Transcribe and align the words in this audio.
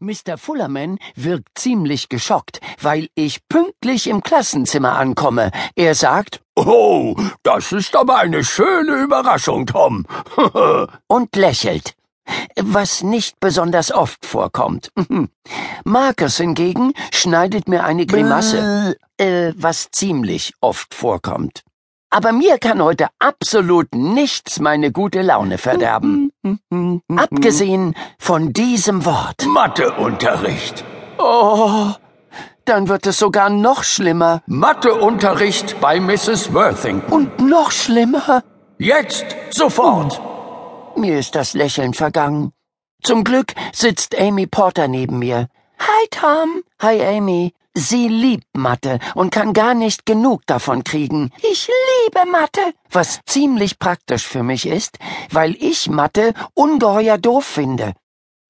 Mr. 0.00 0.38
Fullerman 0.38 0.98
wirkt 1.14 1.58
ziemlich 1.58 2.08
geschockt, 2.08 2.60
weil 2.80 3.08
ich 3.14 3.46
pünktlich 3.48 4.06
im 4.08 4.22
Klassenzimmer 4.22 4.96
ankomme. 4.96 5.50
Er 5.76 5.94
sagt, 5.94 6.40
Oh, 6.56 7.16
das 7.42 7.72
ist 7.72 7.96
aber 7.96 8.18
eine 8.18 8.44
schöne 8.44 9.02
Überraschung, 9.02 9.66
Tom. 9.66 10.06
und 11.08 11.34
lächelt. 11.34 11.94
Was 12.56 13.02
nicht 13.02 13.40
besonders 13.40 13.92
oft 13.92 14.24
vorkommt. 14.24 14.90
Marcus 15.84 16.36
hingegen 16.36 16.92
schneidet 17.12 17.68
mir 17.68 17.84
eine 17.84 18.06
Grimasse, 18.06 18.96
äh, 19.18 19.52
was 19.56 19.90
ziemlich 19.90 20.54
oft 20.60 20.94
vorkommt. 20.94 21.62
Aber 22.14 22.30
mir 22.30 22.58
kann 22.58 22.80
heute 22.80 23.08
absolut 23.18 23.92
nichts 23.92 24.60
meine 24.60 24.92
gute 24.92 25.20
Laune 25.20 25.58
verderben. 25.58 26.30
Abgesehen 27.16 27.96
von 28.20 28.52
diesem 28.52 29.04
Wort. 29.04 29.44
Matheunterricht. 29.44 30.84
Oh, 31.18 31.88
dann 32.66 32.86
wird 32.86 33.08
es 33.08 33.18
sogar 33.18 33.50
noch 33.50 33.82
schlimmer. 33.82 34.42
Matheunterricht 34.46 35.80
bei 35.80 35.98
Mrs. 35.98 36.54
Worthington. 36.54 37.12
Und 37.12 37.40
noch 37.40 37.72
schlimmer. 37.72 38.44
Jetzt, 38.78 39.26
sofort. 39.50 40.20
Mir 40.96 41.18
ist 41.18 41.34
das 41.34 41.54
Lächeln 41.54 41.94
vergangen. 41.94 42.52
Zum 43.02 43.24
Glück 43.24 43.54
sitzt 43.72 44.16
Amy 44.16 44.46
Porter 44.46 44.86
neben 44.86 45.18
mir. 45.18 45.48
Hi, 45.80 46.06
Tom. 46.12 46.62
Hi, 46.78 47.04
Amy. 47.04 47.54
Sie 47.76 48.08
liebt 48.08 48.46
Mathe 48.56 49.00
und 49.14 49.30
kann 49.30 49.52
gar 49.52 49.74
nicht 49.74 50.06
genug 50.06 50.46
davon 50.46 50.84
kriegen. 50.84 51.30
Ich 51.42 51.68
liebe 51.68 52.30
Mathe. 52.30 52.72
Was 52.90 53.20
ziemlich 53.26 53.78
praktisch 53.80 54.26
für 54.26 54.44
mich 54.44 54.66
ist, 54.66 54.98
weil 55.30 55.56
ich 55.58 55.90
Mathe 55.90 56.34
ungeheuer 56.54 57.18
doof 57.18 57.44
finde. 57.44 57.94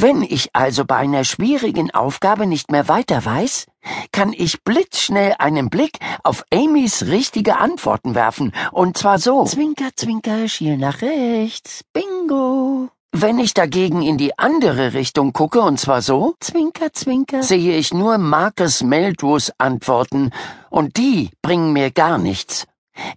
Wenn 0.00 0.22
ich 0.22 0.54
also 0.54 0.84
bei 0.84 0.94
einer 0.94 1.24
schwierigen 1.24 1.90
Aufgabe 1.90 2.46
nicht 2.46 2.70
mehr 2.70 2.86
weiter 2.86 3.24
weiß, 3.24 3.66
kann 4.12 4.32
ich 4.32 4.62
blitzschnell 4.62 5.34
einen 5.40 5.70
Blick 5.70 5.98
auf 6.22 6.44
Amys 6.54 7.06
richtige 7.06 7.58
Antworten 7.58 8.14
werfen, 8.14 8.52
und 8.70 8.96
zwar 8.96 9.18
so. 9.18 9.44
Zwinker, 9.44 9.90
zwinker, 9.96 10.46
schiel 10.46 10.76
nach 10.76 11.02
rechts. 11.02 11.82
Bingo. 11.92 12.90
Wenn 13.20 13.40
ich 13.40 13.52
dagegen 13.52 14.00
in 14.00 14.16
die 14.16 14.38
andere 14.38 14.92
Richtung 14.92 15.32
gucke, 15.32 15.60
und 15.60 15.80
zwar 15.80 16.02
so, 16.02 16.36
zwinker, 16.38 16.92
zwinker, 16.92 17.42
sehe 17.42 17.76
ich 17.76 17.92
nur 17.92 18.16
Marcus 18.16 18.84
Meldrews 18.84 19.50
Antworten, 19.58 20.30
und 20.70 20.96
die 20.96 21.30
bringen 21.42 21.72
mir 21.72 21.90
gar 21.90 22.18
nichts. 22.18 22.66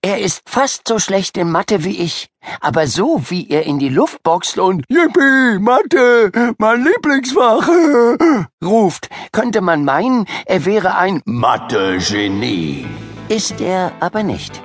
Er 0.00 0.20
ist 0.20 0.42
fast 0.46 0.86
so 0.86 1.00
schlecht 1.00 1.36
in 1.36 1.50
Mathe 1.50 1.82
wie 1.82 1.98
ich, 1.98 2.28
aber 2.60 2.86
so 2.86 3.24
wie 3.28 3.50
er 3.50 3.64
in 3.64 3.80
die 3.80 3.88
Luft 3.88 4.22
boxt 4.22 4.60
und 4.60 4.84
Yippie, 4.88 5.58
Mathe, 5.58 6.30
mein 6.58 6.84
Lieblingsfach, 6.84 7.68
ruft, 8.64 9.08
könnte 9.32 9.60
man 9.62 9.84
meinen, 9.84 10.26
er 10.46 10.64
wäre 10.64 10.96
ein 10.96 11.22
Mathe-Genie. 11.24 12.86
Ist 13.28 13.60
er 13.60 13.90
aber 13.98 14.22
nicht. 14.22 14.62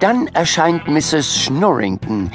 Dann 0.00 0.26
erscheint 0.28 0.88
Mrs. 0.88 1.36
Schnurrington. 1.36 2.30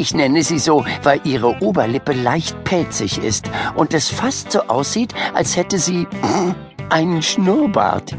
Ich 0.00 0.14
nenne 0.14 0.42
sie 0.42 0.58
so, 0.58 0.86
weil 1.02 1.20
ihre 1.24 1.60
Oberlippe 1.60 2.14
leicht 2.14 2.64
pelzig 2.64 3.18
ist 3.22 3.50
und 3.74 3.92
es 3.92 4.08
fast 4.08 4.50
so 4.50 4.60
aussieht, 4.62 5.12
als 5.34 5.58
hätte 5.58 5.78
sie 5.78 6.08
einen 6.88 7.20
Schnurrbart. 7.20 8.16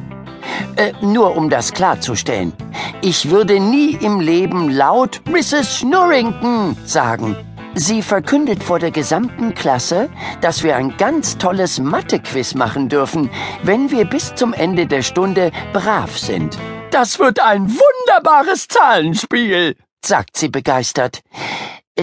Äh, 0.75 0.93
nur 1.01 1.35
um 1.35 1.49
das 1.49 1.73
klarzustellen. 1.73 2.53
Ich 3.01 3.31
würde 3.31 3.59
nie 3.59 3.97
im 3.99 4.19
Leben 4.19 4.69
laut 4.69 5.23
Mrs. 5.27 5.79
Schnurrington 5.79 6.77
sagen. 6.85 7.35
Sie 7.73 8.03
verkündet 8.03 8.63
vor 8.63 8.77
der 8.77 8.91
gesamten 8.91 9.55
Klasse, 9.55 10.11
dass 10.41 10.61
wir 10.61 10.75
ein 10.75 10.95
ganz 10.97 11.39
tolles 11.39 11.79
Mathe-Quiz 11.79 12.53
machen 12.53 12.89
dürfen, 12.89 13.31
wenn 13.63 13.89
wir 13.89 14.05
bis 14.05 14.35
zum 14.35 14.53
Ende 14.53 14.85
der 14.85 15.01
Stunde 15.01 15.51
brav 15.73 16.15
sind. 16.15 16.59
Das 16.91 17.17
wird 17.17 17.39
ein 17.39 17.67
wunderbares 17.71 18.67
Zahlenspiel, 18.67 19.77
sagt 20.05 20.37
sie 20.37 20.49
begeistert. 20.49 21.23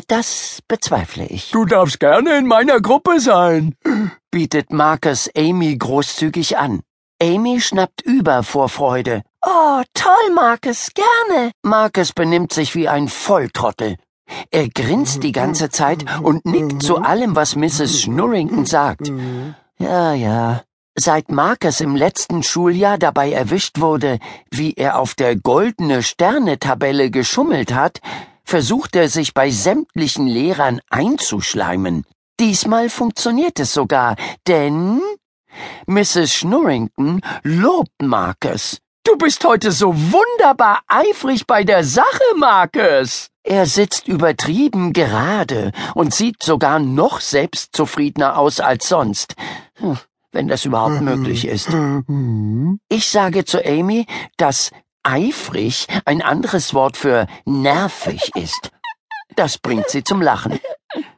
Das 0.07 0.61
bezweifle 0.69 1.27
ich. 1.27 1.51
Du 1.51 1.65
darfst 1.65 1.99
gerne 1.99 2.37
in 2.39 2.47
meiner 2.47 2.81
Gruppe 2.81 3.21
sein, 3.21 3.75
bietet 4.31 4.73
Marcus 4.73 5.31
Amy 5.37 5.77
großzügig 5.77 6.59
an. 6.59 6.83
Amy 7.21 7.61
schnappt 7.61 8.03
über 8.03 8.43
vor 8.43 8.69
Freude. 8.69 9.23
Oh, 9.45 9.83
toll, 9.95 10.35
Marcus, 10.35 10.91
gerne. 10.95 11.53
Marcus 11.63 12.13
benimmt 12.13 12.53
sich 12.53 12.75
wie 12.75 12.89
ein 12.89 13.09
Volltrottel. 13.09 13.97
Er 14.51 14.69
grinst 14.69 15.23
die 15.23 15.33
ganze 15.33 15.71
Zeit 15.71 16.05
und 16.23 16.45
nickt 16.45 16.83
zu 16.83 16.99
allem, 16.99 17.35
was 17.35 17.57
Mrs. 17.57 18.03
Schnurrington 18.03 18.67
sagt. 18.67 19.11
Ja, 19.79 20.13
ja. 20.13 20.63
Seit 20.95 21.31
Marcus 21.31 21.81
im 21.81 21.95
letzten 21.95 22.43
Schuljahr 22.43 22.99
dabei 22.99 23.33
erwischt 23.33 23.79
wurde, 23.81 24.19
wie 24.51 24.75
er 24.75 24.99
auf 24.99 25.15
der 25.15 25.37
goldene 25.37 26.03
Sterne-Tabelle 26.03 27.11
geschummelt 27.11 27.73
hat, 27.73 28.01
versucht 28.49 28.97
er 28.97 29.11
sich 29.11 29.35
bei 29.35 29.51
sämtlichen 29.51 30.27
Lehrern 30.27 30.81
einzuschleimen. 30.89 32.05
Diesmal 32.41 32.89
funktioniert 32.89 33.61
es 33.61 33.75
sogar, 33.75 34.17
denn 34.47 35.03
Mrs. 35.87 36.33
Schnurrington 36.33 37.21
lobt 37.43 38.01
Marcus. 38.01 38.79
Du 39.05 39.17
bist 39.19 39.45
heute 39.45 39.71
so 39.71 39.95
wunderbar 39.95 40.81
eifrig 40.89 41.47
bei 41.47 41.63
der 41.63 41.85
Sache, 41.85 42.23
Marcus. 42.37 43.29
Er 43.43 43.67
sitzt 43.67 44.09
übertrieben 44.09 44.93
gerade 44.95 45.73
und 45.95 46.15
sieht 46.15 46.43
sogar 46.43 46.79
noch 46.79 47.21
selbstzufriedener 47.21 48.39
aus 48.39 48.61
als 48.61 48.89
sonst. 48.89 49.35
Hm, 49.75 49.99
wenn 50.33 50.49
das 50.49 50.65
überhaupt 50.65 51.01
möglich 51.03 51.47
ist. 51.47 51.69
Ich 52.89 53.09
sage 53.09 53.45
zu 53.45 53.65
Amy, 53.65 54.07
dass 54.37 54.71
eifrig 55.03 55.87
ein 56.05 56.23
anderes 56.23 56.75
Wort 56.75 56.97
für 56.97 57.27
nervig 57.45 58.31
ist. 58.35 58.71
Das 59.37 59.59
bringt 59.59 59.89
sie 59.89 60.03
zum 60.03 60.21
Lachen. 60.21 60.59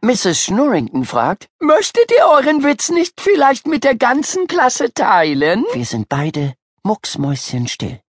Mrs. 0.02 0.42
Schnurrington 0.42 1.04
fragt, 1.04 1.48
Möchtet 1.60 2.10
ihr 2.10 2.26
euren 2.26 2.64
Witz 2.64 2.91
nicht 2.91 3.20
vielleicht 3.20 3.66
mit 3.66 3.84
der 3.84 3.94
ganzen 3.94 4.46
Klasse 4.46 4.92
teilen? 4.92 5.64
Wir 5.72 5.84
sind 5.84 6.08
beide 6.08 6.54
mucksmäuschenstill. 6.82 8.00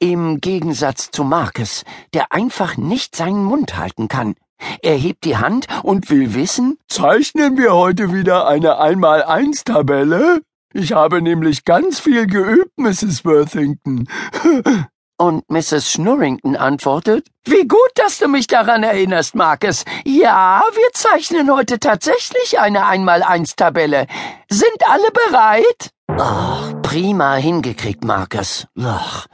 Im 0.00 0.40
Gegensatz 0.40 1.10
zu 1.10 1.24
Marcus, 1.24 1.84
der 2.12 2.32
einfach 2.32 2.76
nicht 2.76 3.16
seinen 3.16 3.44
Mund 3.44 3.76
halten 3.76 4.08
kann. 4.08 4.34
Er 4.82 4.96
hebt 4.96 5.24
die 5.24 5.36
Hand 5.36 5.66
und 5.82 6.10
will 6.10 6.34
wissen, 6.34 6.78
Zeichnen 6.88 7.56
wir 7.56 7.74
heute 7.74 8.12
wieder 8.12 8.46
eine 8.46 8.78
Einmal-Eins-Tabelle? 8.78 10.42
Ich 10.76 10.92
habe 10.92 11.22
nämlich 11.22 11.64
ganz 11.64 12.00
viel 12.00 12.26
geübt, 12.26 12.72
Mrs. 12.76 13.24
Worthington. 13.24 14.08
Und 15.16 15.48
Mrs. 15.48 15.92
Schnurrington 15.92 16.56
antwortet, 16.56 17.28
Wie 17.44 17.68
gut, 17.68 17.90
dass 17.94 18.18
du 18.18 18.26
mich 18.26 18.48
daran 18.48 18.82
erinnerst, 18.82 19.36
Marcus. 19.36 19.84
Ja, 20.04 20.64
wir 20.72 20.92
zeichnen 20.92 21.52
heute 21.52 21.78
tatsächlich 21.78 22.58
eine 22.58 22.86
Einmal-Eins-Tabelle. 22.86 24.08
Sind 24.50 24.88
alle 24.88 25.08
bereit? 25.12 25.90
Ach, 26.08 26.72
prima 26.82 27.36
hingekriegt, 27.36 28.02
Marcus. 28.02 28.66
Ach. 28.76 29.28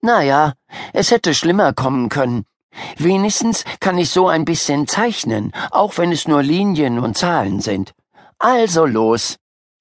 Naja, 0.00 0.54
es 0.92 1.12
hätte 1.12 1.34
schlimmer 1.34 1.72
kommen 1.72 2.08
können. 2.08 2.44
Wenigstens 2.98 3.64
kann 3.78 3.96
ich 3.96 4.10
so 4.10 4.26
ein 4.26 4.44
bisschen 4.44 4.88
zeichnen, 4.88 5.52
auch 5.70 5.96
wenn 5.98 6.10
es 6.10 6.26
nur 6.26 6.42
Linien 6.42 6.98
und 6.98 7.16
Zahlen 7.16 7.60
sind. 7.60 7.92
Also 8.40 8.84
los. 8.84 9.36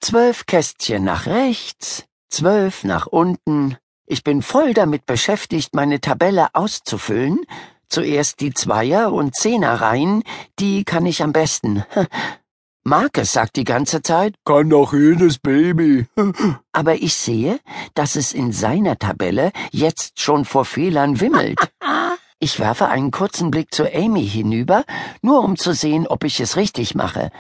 Zwölf 0.06 0.46
Kästchen 0.46 1.04
nach 1.04 1.26
rechts, 1.26 2.06
zwölf 2.30 2.84
nach 2.84 3.08
unten. 3.08 3.76
Ich 4.06 4.24
bin 4.24 4.44
voll 4.44 4.76
damit 4.76 5.08
beschäftigt, 5.08 5.74
meine 5.74 6.00
Tabelle 6.00 6.50
auszufüllen. 6.54 7.44
Zuerst 7.90 8.40
die 8.40 8.54
Zweier- 8.54 9.12
und 9.12 9.34
Zehnerreihen, 9.34 10.22
die 10.60 10.84
kann 10.84 11.08
ich 11.08 11.24
am 11.24 11.34
besten. 11.34 11.84
Marcus 12.84 13.34
sagt 13.34 13.56
die 13.56 13.64
ganze 13.64 14.04
Zeit, 14.04 14.36
kann 14.46 14.70
doch 14.70 14.94
jedes 14.94 15.40
Baby. 15.40 16.06
aber 16.72 16.94
ich 17.02 17.16
sehe, 17.16 17.60
dass 17.96 18.16
es 18.16 18.32
in 18.32 18.52
seiner 18.52 19.00
Tabelle 19.00 19.52
jetzt 19.72 20.22
schon 20.22 20.46
vor 20.46 20.66
Fehlern 20.66 21.20
wimmelt. 21.20 21.60
Ich 22.38 22.60
werfe 22.60 22.90
einen 22.90 23.10
kurzen 23.10 23.50
Blick 23.50 23.74
zu 23.74 23.92
Amy 23.92 24.28
hinüber, 24.28 24.84
nur 25.24 25.42
um 25.42 25.56
zu 25.56 25.74
sehen, 25.74 26.06
ob 26.06 26.26
ich 26.26 26.42
es 26.42 26.58
richtig 26.58 26.94
mache. 26.94 27.32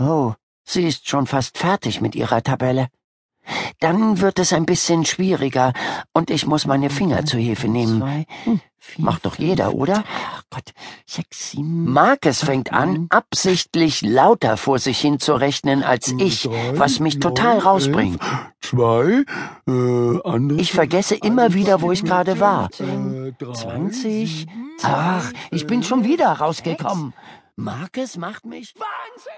Oh, 0.00 0.32
sie 0.64 0.86
ist 0.86 1.08
schon 1.08 1.26
fast 1.26 1.58
fertig 1.58 2.00
mit 2.00 2.14
ihrer 2.14 2.42
Tabelle. 2.42 2.88
Dann 3.80 4.20
wird 4.20 4.38
es 4.38 4.52
ein 4.52 4.66
bisschen 4.66 5.04
schwieriger 5.04 5.72
und 6.12 6.30
ich 6.30 6.46
muss 6.46 6.66
meine 6.66 6.90
Finger 6.90 7.24
zur 7.24 7.40
Hilfe 7.40 7.68
nehmen. 7.68 8.24
Hm, 8.44 8.60
macht 8.98 9.26
doch 9.26 9.36
jeder, 9.36 9.74
oder? 9.74 10.04
Marcus 11.56 12.44
fängt 12.44 12.72
an, 12.72 13.06
absichtlich 13.10 14.02
lauter 14.02 14.56
vor 14.56 14.78
sich 14.78 15.00
hin 15.00 15.18
zu 15.18 15.34
rechnen 15.34 15.82
als 15.82 16.14
ich, 16.18 16.48
was 16.74 17.00
mich 17.00 17.18
total 17.18 17.58
rausbringt. 17.58 18.20
Zwei, 18.60 19.24
äh, 19.66 20.20
andere. 20.24 20.60
Ich 20.60 20.72
vergesse 20.72 21.16
immer 21.16 21.52
wieder, 21.54 21.80
wo 21.80 21.90
ich 21.90 22.04
gerade 22.04 22.38
war. 22.38 22.70
Zwanzig. 22.70 24.46
Ach, 24.82 25.32
ich 25.50 25.66
bin 25.66 25.82
schon 25.82 26.04
wieder 26.04 26.28
rausgekommen. 26.28 27.12
Marcus 27.56 28.16
macht 28.16 28.46
mich 28.46 28.74
Wahnsinn! 28.76 29.32